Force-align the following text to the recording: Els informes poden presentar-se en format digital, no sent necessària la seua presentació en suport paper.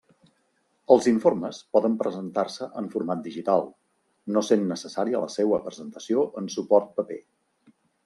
Els 0.95 1.09
informes 1.11 1.59
poden 1.77 1.97
presentar-se 1.99 2.69
en 2.81 2.89
format 2.95 3.23
digital, 3.27 3.69
no 4.39 4.45
sent 4.51 4.67
necessària 4.75 5.25
la 5.27 5.33
seua 5.39 5.63
presentació 5.71 6.29
en 6.43 6.53
suport 6.59 6.95
paper. 7.01 7.25